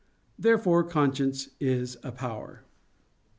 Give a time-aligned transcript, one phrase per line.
[0.39, 2.63] Therefore conscience is a power.